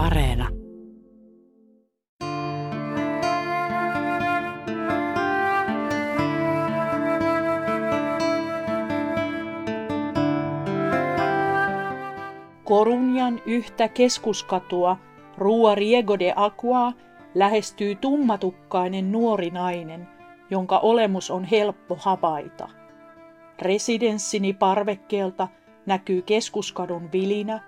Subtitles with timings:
[0.00, 0.48] Areena.
[12.64, 14.96] Korunjan yhtä keskuskatua
[15.38, 16.92] Rua Riego de Aqua
[17.34, 20.08] lähestyy tummatukkainen nuori nainen,
[20.50, 22.68] jonka olemus on helppo havaita.
[23.58, 25.48] Residenssini parvekkeelta
[25.86, 27.60] näkyy keskuskadun vilinä,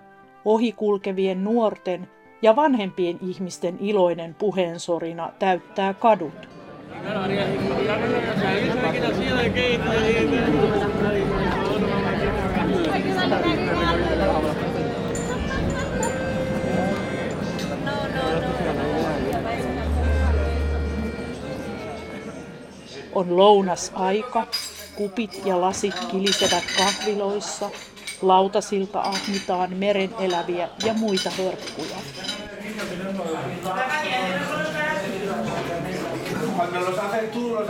[0.45, 2.07] ohikulkevien nuorten
[2.43, 6.33] ja vanhempien ihmisten iloinen puheensorina täyttää kadut.
[23.13, 24.47] On lounasaika,
[24.95, 27.69] kupit ja lasit kilisevät kahviloissa,
[28.21, 31.31] lautasilta ahmitaan meren eläviä ja muita
[37.03, 37.63] herkkuja.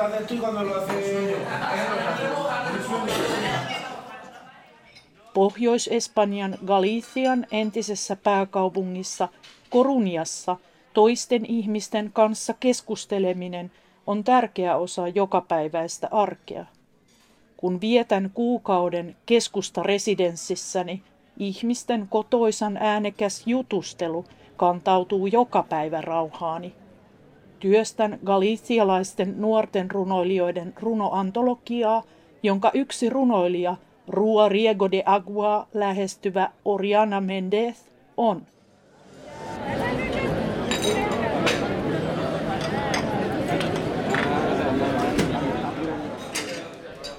[5.33, 9.29] Pohjois-Espanjan Galician entisessä pääkaupungissa
[9.69, 10.57] Koruniassa
[10.93, 13.71] toisten ihmisten kanssa keskusteleminen
[14.07, 16.65] on tärkeä osa jokapäiväistä arkea.
[17.57, 21.03] Kun vietän kuukauden keskustaresidenssissäni,
[21.37, 24.25] ihmisten kotoisan äänekäs jutustelu
[24.57, 26.73] kantautuu joka päivä rauhaani.
[27.59, 32.03] Työstän galicialaisten nuorten runoilijoiden runoantologiaa,
[32.43, 33.75] jonka yksi runoilija,
[34.07, 37.77] Rua Riego de Agua lähestyvä Oriana Mendez,
[38.17, 38.45] on.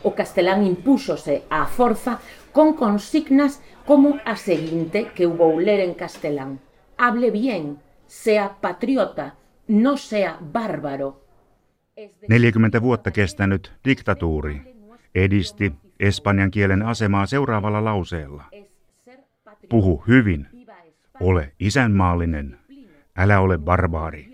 [0.05, 2.19] o castelán impúxose á forza
[2.53, 6.61] con consignas como a seguinte que eu vou ler en castelán.
[6.99, 9.35] Hable bien, sea patriota,
[9.69, 11.21] no sea bárbaro.
[12.29, 14.75] 40 vuotta kestänyt diktatuuri
[15.15, 18.45] edisti espanjan kielen asemaa seuraavalla lauseella.
[19.69, 20.47] Puhu hyvin,
[21.21, 22.59] ole isänmaallinen,
[23.17, 24.33] älä ole barbaari.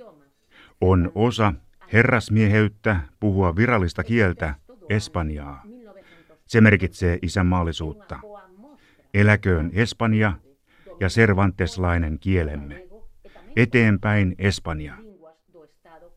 [0.80, 1.52] On osa
[1.92, 4.54] herrasmieheyttä puhua virallista kieltä
[4.88, 5.62] Espanjaa.
[6.46, 8.20] Se merkitsee isänmaallisuutta.
[9.14, 10.32] Eläköön Espanja
[11.00, 12.86] ja servanteslainen kielemme.
[13.56, 14.94] Eteenpäin Espanja.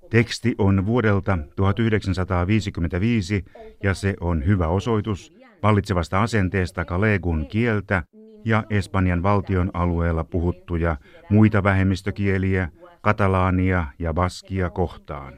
[0.10, 3.46] Teksti on vuodelta 1955
[3.84, 5.34] ja se on hyvä osoitus
[5.64, 8.04] vallitsevasta asenteesta kalegun kieltä
[8.46, 10.98] ja Espanjan valtion alueella puhuttuja
[11.30, 12.70] muita vähemmistökieliä,
[13.02, 15.34] katalaania ja baskia kohtaan.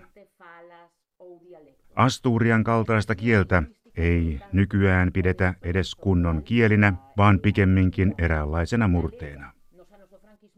[1.96, 3.64] Asturian kaltaista kieltä
[3.98, 9.52] ei nykyään pidetä edes kunnon kielinä, vaan pikemminkin eräänlaisena murteena.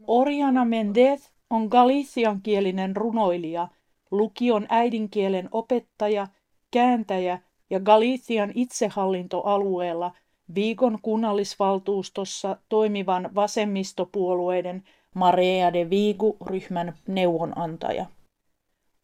[0.06, 3.68] Oriana Mendez on galician kielinen runoilija,
[4.10, 6.26] lukion äidinkielen opettaja,
[6.70, 7.38] kääntäjä
[7.70, 10.12] ja Galician itsehallintoalueella
[10.54, 14.82] viikon kunnallisvaltuustossa toimivan vasemmistopuolueiden
[15.14, 18.06] Marea de Vigu-ryhmän neuvonantaja.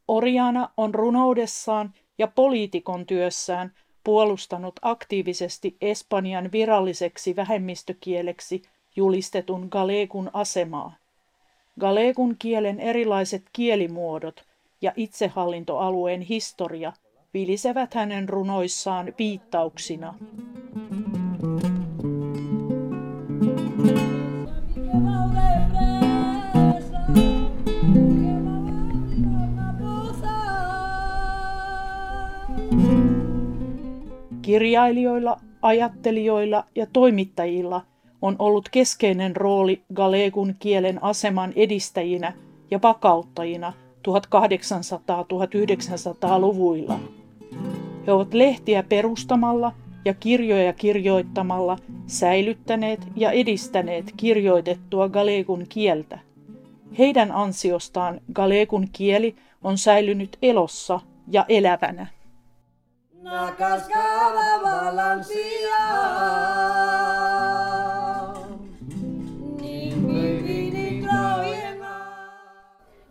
[0.09, 3.73] Oriana on runoudessaan ja poliitikon työssään
[4.05, 8.63] puolustanut aktiivisesti Espanjan viralliseksi vähemmistökieleksi
[8.97, 10.97] julistetun galegun asemaa.
[11.81, 14.45] Galegun kielen erilaiset kielimuodot
[14.81, 16.93] ja itsehallintoalueen historia
[17.35, 20.15] vilisevät hänen runoissaan viittauksina.
[34.45, 37.83] Kirjailijoilla, ajattelijoilla ja toimittajilla
[38.23, 42.33] on ollut keskeinen rooli galegun kielen aseman edistäjinä
[42.71, 43.73] ja vakauttajina
[44.09, 47.01] 1800-1900-luvuilla.
[48.07, 49.73] He ovat lehtiä perustamalla
[50.05, 56.19] ja kirjoja kirjoittamalla säilyttäneet ja edistäneet kirjoitettua galegun kieltä.
[56.99, 61.01] Heidän ansiostaan galegun kieli on säilynyt elossa
[61.31, 62.07] ja elävänä.
[63.25, 65.83] Na cascada balancea.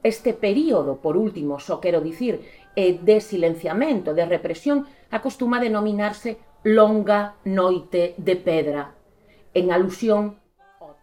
[0.03, 2.41] Este período, por último, só quero dicir,
[2.75, 8.91] é de silenciamento, de represión, acostuma a denominarse longa noite de pedra,
[9.53, 10.37] en alusión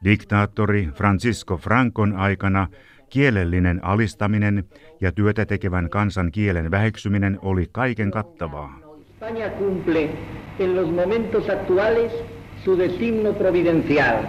[0.05, 2.69] Diktaattori Francisco Francon aikana
[3.09, 4.65] kielellinen alistaminen
[5.01, 8.90] ja työtä tekevän kansan kielen väheksyminen oli kaiken kattavaa.
[9.21, 10.09] España cumple
[10.59, 12.11] en los momentos actuales
[12.65, 14.27] su destino providencial.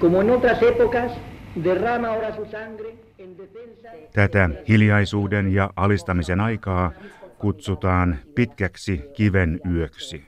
[0.00, 1.12] Como en otras épocas,
[1.56, 6.92] derrama ahora su sangre en defensa Tätä hiljaisuuden ja alistamisen aikaa
[7.38, 10.24] kutsutaan pitkäksi kiven yöksi.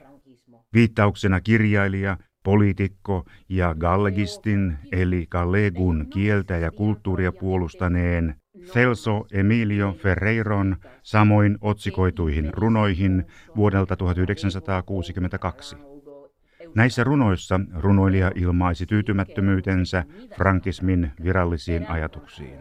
[0.73, 11.57] Viittauksena kirjailija, poliitikko ja gallegistin eli gallegun kieltä ja kulttuuria puolustaneen Celso Emilio Ferreiron samoin
[11.61, 13.25] otsikoituihin runoihin
[13.55, 15.75] vuodelta 1962.
[16.75, 20.03] Näissä runoissa runoilija ilmaisi tyytymättömyytensä
[20.37, 22.59] frankismin virallisiin ajatuksiin.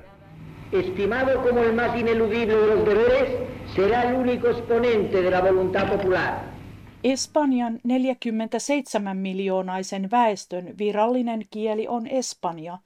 [0.72, 3.28] estimado como el más ineludible de los deberes,
[3.74, 6.44] será el único exponente de la voluntad popular.
[7.02, 12.78] Espanjan 47 miljoonaisen väestön virallinen kieli on espanja.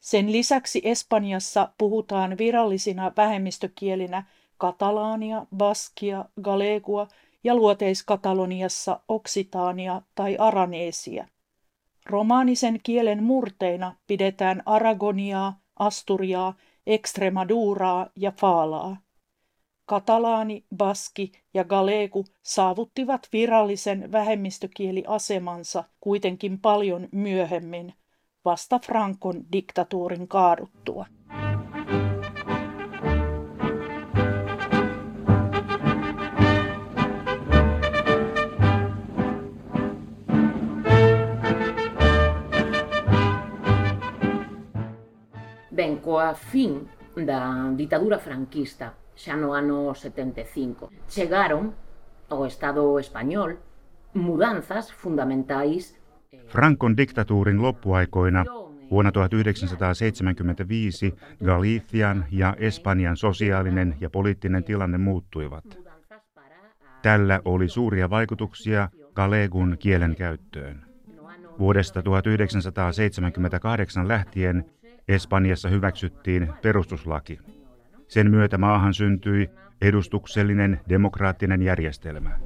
[0.00, 4.24] Sen lisäksi Espanjassa puhutaan virallisina vähemmistökielinä
[4.58, 7.08] katalaania, baskia, galegua
[7.44, 11.28] ja luoteiskataloniassa oksitaania tai araneesia.
[12.06, 16.54] Romaanisen kielen murteina pidetään aragoniaa, asturiaa,
[16.86, 18.96] Extremaduraa ja Faalaa.
[19.86, 27.94] Katalaani, baski ja galegu saavuttivat virallisen vähemmistökieliasemansa kuitenkin paljon myöhemmin,
[28.44, 31.06] vasta Frankon diktatuurin kaaduttua.
[45.76, 46.88] Ben, coa fin
[47.26, 51.74] da ditadura franquista, xa no ano 75, chegaron
[52.28, 53.58] ao Estado español
[54.14, 55.99] mudanzas fundamentais
[56.46, 58.44] Frankon diktatuurin loppuaikoina
[58.90, 65.64] vuonna 1975 Galician ja Espanjan sosiaalinen ja poliittinen tilanne muuttuivat.
[67.02, 70.82] Tällä oli suuria vaikutuksia galegun kielen käyttöön.
[71.58, 74.64] Vuodesta 1978 lähtien
[75.08, 77.38] Espanjassa hyväksyttiin perustuslaki.
[78.08, 79.50] Sen myötä maahan syntyi
[79.80, 82.38] edustuksellinen demokraattinen järjestelmä.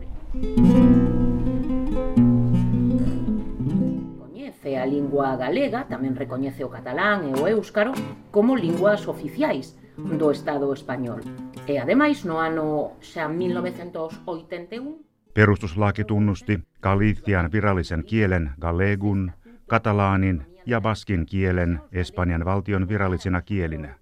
[4.64, 7.92] Recoñece a lingua galega, tamén recoñece o catalán e o éuscaro
[8.32, 11.20] como linguas oficiais do Estado español.
[11.68, 19.32] E ademais no ano xa 1981 Perustuslaki tunnusti Galician virallisen kielen galegun,
[19.66, 23.98] katalaanin ja baskin kielen Espanjan valtion virallisina kielinä.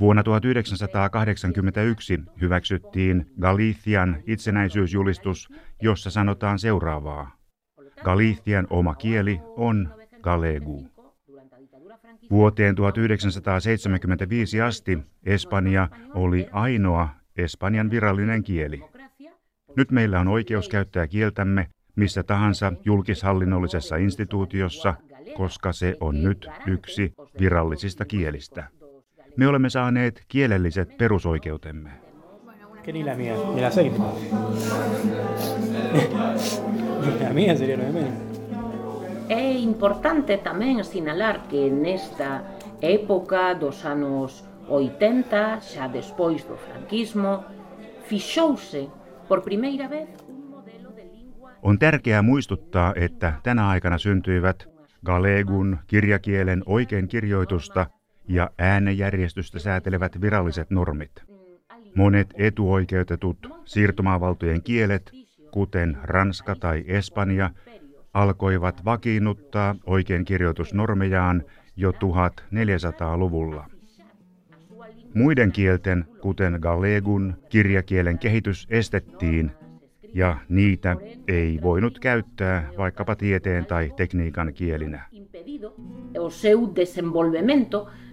[0.00, 5.48] Vuonna 1981 hyväksyttiin Galician itsenäisyysjulistus,
[5.82, 7.37] jossa sanotaan seuraavaa.
[8.04, 9.88] Galician oma kieli on
[10.22, 10.86] galegu.
[12.30, 18.84] Vuoteen 1975 asti Espanja oli ainoa Espanjan virallinen kieli.
[19.76, 21.66] Nyt meillä on oikeus käyttää kieltämme
[21.98, 24.94] missä tahansa julkishallinnollisessa instituutiossa,
[25.36, 28.64] koska se on nyt yksi virallisista kielistä.
[29.36, 31.90] Me olemme saaneet kielelliset perusoikeutemme.
[37.20, 38.12] La mía sería lo de menos.
[39.28, 42.42] É importante tamén sinalar que nesta
[42.80, 47.44] época dos anos 80, xa despois do franquismo,
[48.08, 48.88] fixouse
[49.28, 54.68] por primeira vez un modelo de lingua On tärkeää muistuttaa, että tänä aikana syntyivät
[55.04, 57.86] Galegun kirjakielen oikein kirjoitusta
[58.28, 61.12] ja äänenjärjestystä säätelevät viralliset normit.
[61.94, 65.12] Monet etuoikeutetut siirtomaavaltojen kielet,
[65.50, 67.50] kuten ranska tai espanja,
[68.14, 71.42] alkoivat vakiinnuttaa oikein kirjoitusnormejaan
[71.76, 73.66] jo 1400-luvulla.
[75.14, 79.50] Muiden kielten, kuten galegun, kirjakielen kehitys estettiin
[80.14, 80.96] ja niitä
[81.28, 85.04] ei voinut käyttää vaikkapa tieteen tai tekniikan kielinä.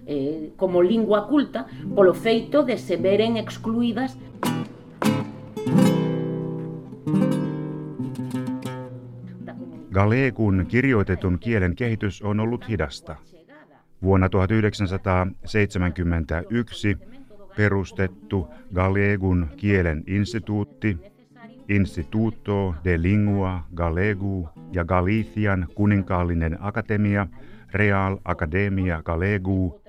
[0.06, 1.64] eh, como lingua culta
[1.94, 4.18] polo feito de se veren excluídas
[9.96, 13.16] Galegun kirjoitetun kielen kehitys on ollut hidasta.
[14.02, 16.98] Vuonna 1971
[17.56, 20.98] perustettu Galegun kielen instituutti,
[21.68, 27.26] Instituto de Lingua Galegu ja Galician kuninkaallinen akatemia,
[27.72, 29.80] Real Academia Galegu,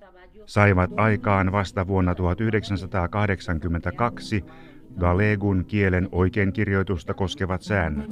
[0.46, 4.46] saivat aikaan vasta vuonna 1982
[5.00, 8.10] Galegun kielen oikeinkirjoitusta koskevat säännöt.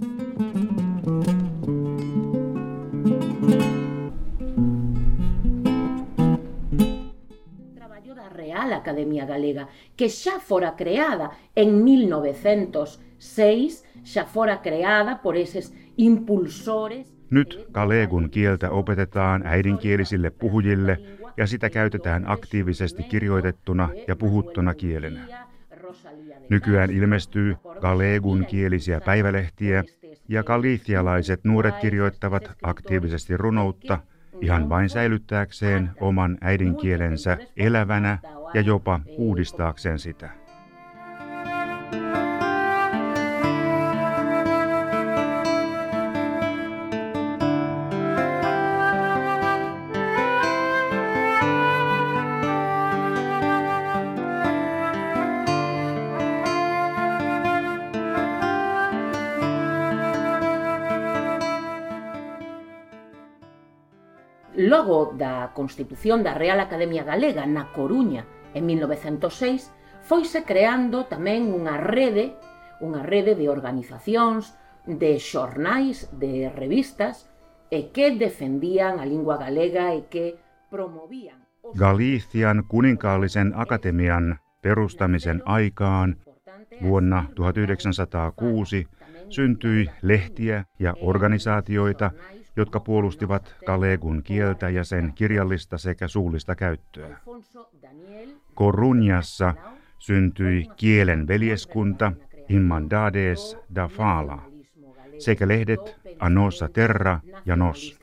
[8.75, 9.67] Academia Galega,
[9.97, 18.69] que xa fora creada en 1906, xa fora creada por eses impulsores Nyt galegun kieltä
[18.69, 20.97] opetetaan äidinkielisille puhujille
[21.37, 25.27] ja sitä käytetään aktiivisesti kirjoitettuna ja puhuttuna kielenä.
[26.49, 29.83] Nykyään ilmestyy galegun kielisiä päivälehtiä
[30.29, 33.99] ja galicialaiset nuoret kirjoittavat aktiivisesti runoutta
[34.41, 38.17] ihan vain säilyttääkseen oman äidinkielensä elävänä
[38.55, 40.29] ja jopa uudistaakseen sitä.
[64.57, 69.69] logo da Constitución da Real Academia Galega na Coruña en 1906,
[70.01, 72.39] foise creando tamén unha rede,
[72.79, 74.55] unha rede de organizacións,
[74.87, 77.27] de xornais, de revistas,
[77.67, 80.39] e que defendían a lingua galega e que
[80.71, 81.45] promovían
[81.77, 86.15] Galician kuninkaallisen akatemian perustamisen aikaan.
[86.83, 88.87] Vuonna 1906
[89.29, 92.11] syntyi lehtiä ja organisaatioita,
[92.55, 97.17] jotka puolustivat Galegun kieltä ja sen kirjallista sekä suullista käyttöä.
[98.53, 99.53] Korunjassa
[99.99, 102.11] syntyi kielen veljeskunta
[102.49, 104.55] Immandades da Fala
[105.17, 107.99] sekä lehdet Anosa Terra ja Nos.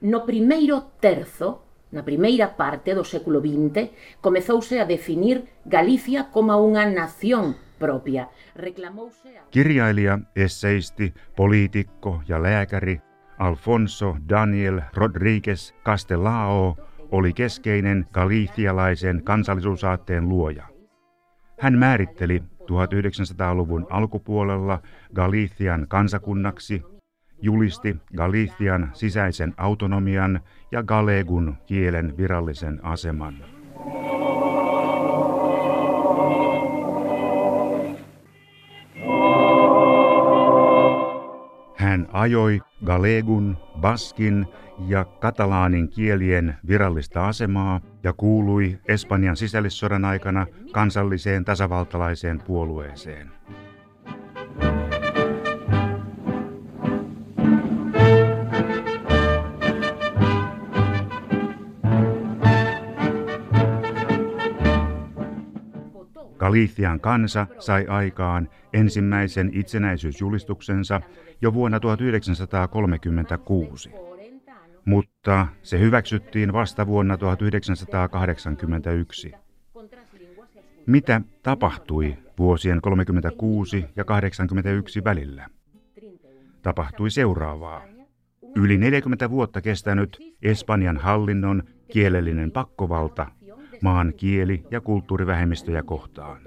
[0.00, 1.62] No primeiro terzo,
[1.92, 3.90] na primeira parte do século XX,
[4.22, 8.28] comezouse a definir Galicia como unha nación propia.
[9.50, 13.00] Kirjailija, esseisti, poliitikko ja lääkäri
[13.38, 16.76] Alfonso Daniel Rodriguez Castelao
[17.10, 20.66] oli keskeinen galicialaisen kansallisuusaatteen luoja.
[21.60, 24.82] Hän määritteli 1900-luvun alkupuolella
[25.14, 26.82] Galician kansakunnaksi,
[27.42, 30.40] julisti Galician sisäisen autonomian
[30.72, 33.34] ja galegun kielen virallisen aseman.
[41.84, 44.46] Hän ajoi galegun, baskin
[44.88, 53.30] ja katalaanin kielien virallista asemaa ja kuului Espanjan sisällissodan aikana kansalliseen tasavaltalaiseen puolueeseen.
[66.54, 71.00] Galician kansa sai aikaan ensimmäisen itsenäisyysjulistuksensa
[71.42, 73.90] jo vuonna 1936,
[74.84, 79.32] mutta se hyväksyttiin vasta vuonna 1981.
[80.86, 85.46] Mitä tapahtui vuosien 36 ja 81 välillä?
[86.62, 87.82] Tapahtui seuraavaa.
[88.56, 93.26] Yli 40 vuotta kestänyt Espanjan hallinnon kielellinen pakkovalta
[93.84, 96.40] maan kieli- ja kulttuurivähemmistöjä kohtaan.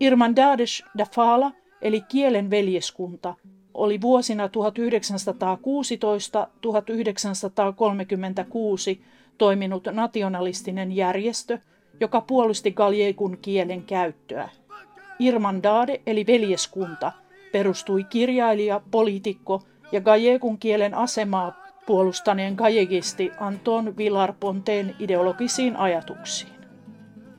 [0.00, 1.52] Irmandades da Fala,
[1.82, 3.34] eli kielen veljeskunta,
[3.74, 4.50] oli vuosina 1916-1936
[9.38, 11.58] toiminut nationalistinen järjestö,
[12.00, 14.48] joka puolusti galjeikun kielen käyttöä.
[15.18, 17.12] Irmandade eli veljeskunta
[17.52, 19.62] perustui kirjailija, poliitikko
[19.92, 26.52] ja gallekun kielen asemaa puolustaneen gallegisti Anton Villar Ponteen ideologisiin ajatuksiin.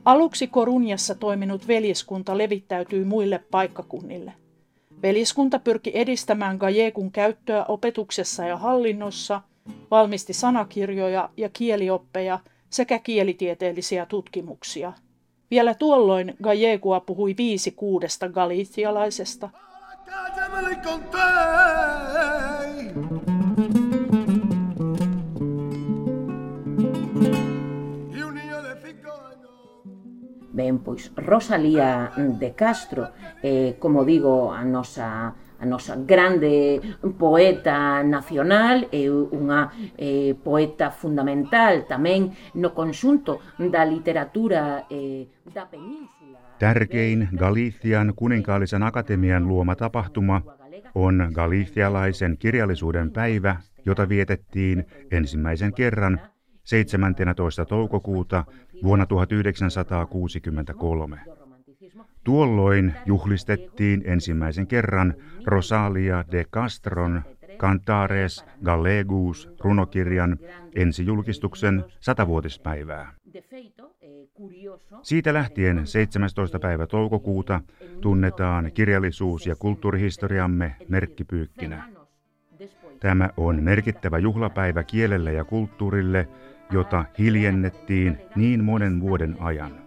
[0.04, 4.32] Aluksi Korunjassa toiminut veljeskunta levittäytyi muille paikkakunnille.
[5.02, 9.40] Veljeskunta pyrki edistämään gallekun käyttöä opetuksessa ja hallinnossa–
[9.90, 12.38] valmisti sanakirjoja ja kielioppeja
[12.70, 14.92] sekä kielitieteellisiä tutkimuksia.
[15.50, 19.50] Vielä tuolloin Gallegua puhui viisi kuudesta galicialaisesta.
[30.56, 33.08] Ben, pois Rosalía de Castro,
[33.42, 36.80] eh, como digo, a nosa a nosa grande
[37.18, 46.38] poeta nacional e unha eh, poeta fundamental tamén no conxunto da literatura eh, da península.
[46.58, 50.42] Tärkein Galician kuninkaallisen akatemian luoma tapahtuma
[50.94, 56.20] on galicialaisen kirjallisuuden päivä, jota vietettiin ensimmäisen kerran
[56.64, 57.64] 17.
[57.64, 58.44] toukokuuta
[58.82, 61.35] vuonna 1963.
[62.26, 65.14] Tuolloin juhlistettiin ensimmäisen kerran
[65.44, 67.22] Rosalia de Castron
[67.58, 70.38] Cantares Gallegus runokirjan
[70.74, 73.12] ensijulkistuksen satavuotispäivää.
[75.02, 76.58] Siitä lähtien 17.
[76.58, 77.60] päivä toukokuuta
[78.00, 81.88] tunnetaan kirjallisuus- ja kulttuurihistoriamme merkkipyykkinä.
[83.00, 86.28] Tämä on merkittävä juhlapäivä kielelle ja kulttuurille,
[86.70, 89.85] jota hiljennettiin niin monen vuoden ajan.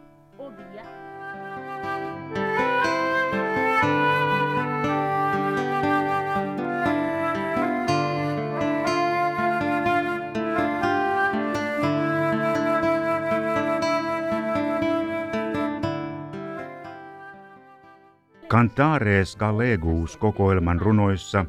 [18.60, 21.46] Cantares Gallegus kokoelman runoissa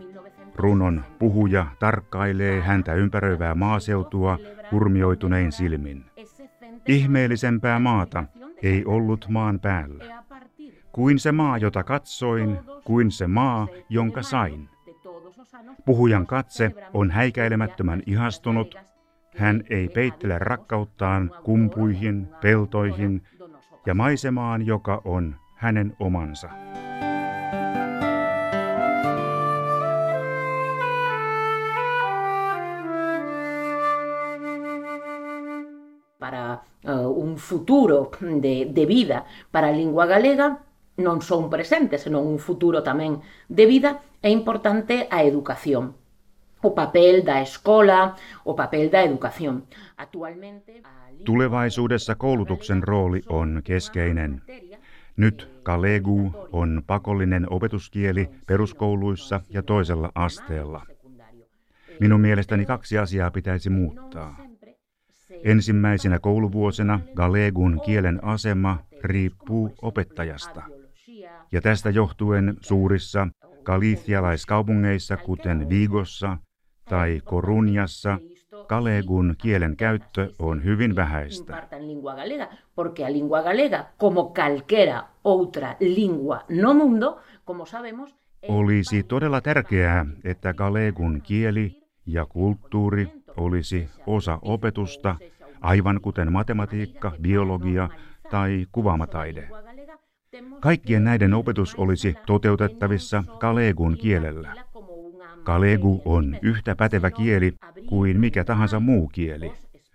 [0.55, 4.39] runon puhuja tarkkailee häntä ympäröivää maaseutua
[4.73, 6.05] hurmioitunein silmin.
[6.89, 8.25] Ihmeellisempää maata
[8.63, 10.25] ei ollut maan päällä.
[10.93, 14.69] Kuin se maa, jota katsoin, kuin se maa, jonka sain.
[15.85, 18.75] Puhujan katse on häikäilemättömän ihastunut.
[19.37, 23.23] Hän ei peittele rakkauttaan kumpuihin, peltoihin
[23.87, 26.49] ja maisemaan, joka on hänen omansa.
[36.91, 40.59] uh, un futuro de, de vida para a lingua galega,
[40.99, 45.95] non só un presente, senón un futuro tamén de vida, é importante a educación.
[46.63, 49.65] O papel da escola, o papel da educación.
[49.97, 50.83] Actualmente...
[51.25, 54.43] Tulevaisuudessa koulutuksen rooli on keskeinen.
[55.17, 60.83] Nyt Kalegu on pakollinen opetuskieli peruskouluissa ja toisella asteella.
[62.01, 64.50] Minun mielestäni kaksi asiaa pitäisi muuttaa.
[65.45, 70.63] Ensimmäisenä kouluvuosina Galegun kielen asema riippuu opettajasta.
[71.53, 73.29] Ja tästä johtuen suurissa
[73.65, 76.37] galicialaiskaupungeissa, kuten Vigossa
[76.89, 78.19] tai Korunjassa,
[78.69, 81.69] Galegun kielen käyttö on hyvin vähäistä.
[86.63, 86.71] No
[88.49, 95.17] olisi todella tärkeää, että Galegun kieli ja kulttuuri olisi osa opetusta,
[95.61, 97.89] aivan kuten matematiikka, biologia
[98.31, 99.49] tai kuvaamataide.
[100.61, 104.55] Kaikkien näiden opetus olisi toteutettavissa Kalegun kielellä.
[105.45, 107.55] Kalegu on yhtä pätevä kieli
[107.89, 109.53] kuin mikä tahansa muu kieli.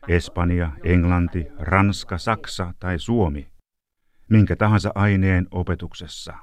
[0.07, 3.47] Espanja, Englanti, Ranska, Saksa tai Suomi.
[4.29, 6.33] Minkä tahansa aineen opetuksessa.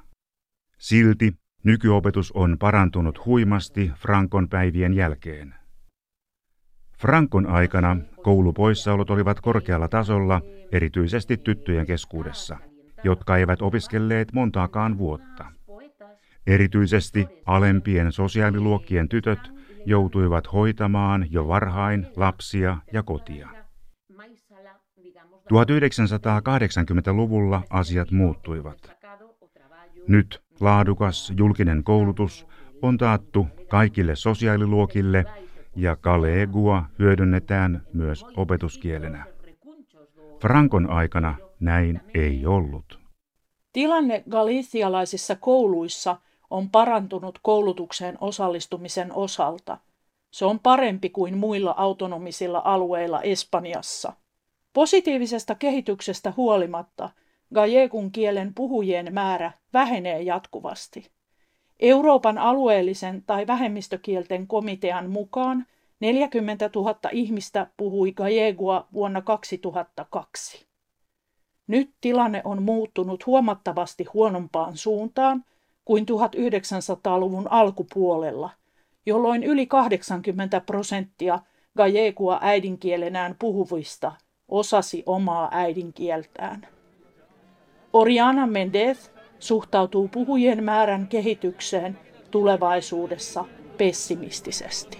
[0.77, 5.55] Silti nykyopetus on parantunut huimasti Frankon päivien jälkeen.
[7.03, 12.57] Frankon aikana koulupoissaolot olivat korkealla tasolla, erityisesti tyttöjen keskuudessa,
[13.03, 15.45] jotka eivät opiskelleet montaakaan vuotta.
[16.47, 19.39] Erityisesti alempien sosiaaliluokkien tytöt
[19.85, 23.49] joutuivat hoitamaan jo varhain lapsia ja kotia.
[25.53, 28.91] 1980-luvulla asiat muuttuivat.
[30.07, 32.47] Nyt laadukas julkinen koulutus
[32.81, 35.25] on taattu kaikille sosiaaliluokille
[35.75, 39.25] ja Kalegua hyödynnetään myös opetuskielenä.
[40.41, 42.99] Frankon aikana näin ei ollut.
[43.73, 46.17] Tilanne galicialaisissa kouluissa
[46.49, 49.77] on parantunut koulutukseen osallistumisen osalta.
[50.31, 54.13] Se on parempi kuin muilla autonomisilla alueilla Espanjassa.
[54.73, 57.09] Positiivisesta kehityksestä huolimatta
[57.53, 61.11] gallegun kielen puhujien määrä vähenee jatkuvasti.
[61.79, 65.65] Euroopan alueellisen tai vähemmistökielten komitean mukaan
[65.99, 70.65] 40 000 ihmistä puhui gallegua vuonna 2002.
[71.67, 75.45] Nyt tilanne on muuttunut huomattavasti huonompaan suuntaan
[75.85, 78.49] kuin 1900-luvun alkupuolella,
[79.05, 81.39] jolloin yli 80 prosenttia
[81.77, 84.11] gallegua äidinkielenään puhuvista
[84.47, 86.67] osasi omaa äidinkieltään.
[87.93, 89.09] Oriana Mendez
[89.43, 91.97] suhtautuu puhujien määrän kehitykseen
[92.31, 93.45] tulevaisuudessa
[93.77, 94.97] pessimistisesti.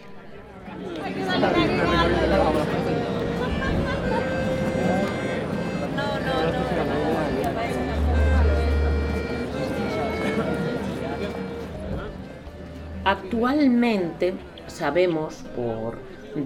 [13.05, 14.33] Actualmente
[14.67, 15.97] sabemos por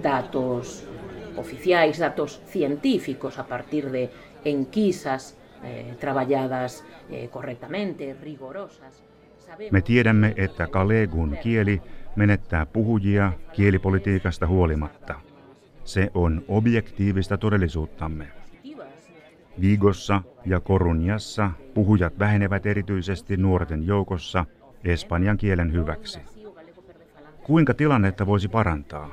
[0.02, 0.88] datos
[1.36, 4.10] oficiais, datos científicos a partir de
[4.44, 9.04] enquisas eh, trabajadas eh, correctamente, rigorosas.
[9.70, 11.82] Me tiedämme, että Kalegun kieli
[12.16, 15.14] menettää puhujia kielipolitiikasta huolimatta.
[15.84, 18.28] Se on objektiivista todellisuuttamme.
[19.60, 24.44] Vigossa ja Korunjassa puhujat vähenevät erityisesti nuorten joukossa
[24.84, 26.18] espanjan kielen hyväksi.
[27.42, 29.10] kuinka tilannetta voisi parantaa.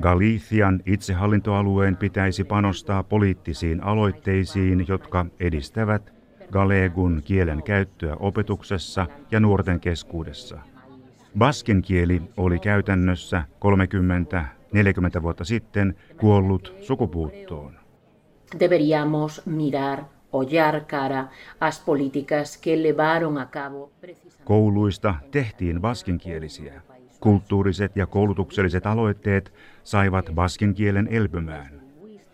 [0.00, 6.12] Galician itsehallintoalueen pitäisi panostaa poliittisiin aloitteisiin, jotka edistävät
[6.52, 10.58] galegun kielen käyttöä opetuksessa ja nuorten keskuudessa.
[11.38, 13.42] Baskin kieli oli käytännössä
[15.18, 17.80] 30-40 vuotta sitten kuollut sukupuuttoon.
[18.58, 19.98] Deberíamos mirar
[20.32, 21.24] ollar cara
[21.60, 23.92] as políticas que levaron a cabo
[24.44, 26.82] Kouluista tehtiin baskinkielisiä.
[27.20, 29.52] Kulttuuriset ja koulutukselliset aloitteet
[29.84, 31.80] saivat baskin kielen elpymään.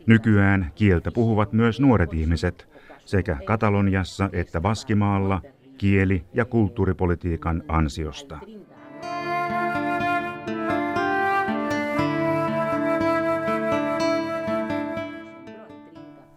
[0.07, 2.69] Nykyään kieltä puhuvat myös nuoret ihmiset
[3.05, 5.43] sekä Kataloniassa että Baskimaalla
[5.79, 8.39] kieli- ja kulttuuripolitiikan ansiosta.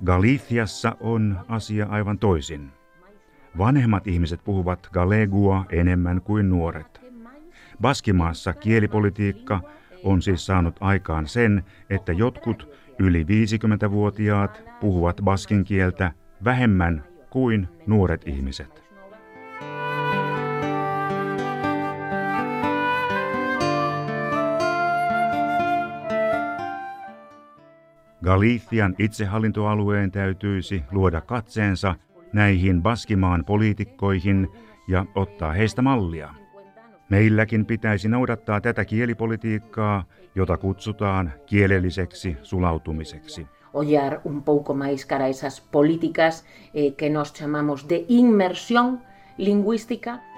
[0.06, 2.72] Galiciassa on asia aivan toisin.
[3.58, 7.02] Vanhemmat ihmiset puhuvat galegua enemmän kuin nuoret.
[7.82, 9.62] Baskimaassa kielipolitiikka
[10.04, 16.12] on siis saanut aikaan sen, että jotkut yli 50-vuotiaat puhuvat baskin kieltä
[16.44, 18.84] vähemmän kuin nuoret ihmiset.
[28.24, 31.96] Galician itsehallintoalueen täytyisi luoda katseensa
[32.34, 34.48] näihin Baskimaan poliitikkoihin
[34.88, 36.34] ja ottaa heistä mallia.
[37.10, 40.04] Meilläkin pitäisi noudattaa tätä kielipolitiikkaa,
[40.36, 43.48] jota kutsutaan kielelliseksi sulautumiseksi.
[43.74, 46.44] ollar un pouco máis cara esas políticas
[46.74, 49.02] eh, que nos chamamos de inmersión
[49.38, 50.29] lingüística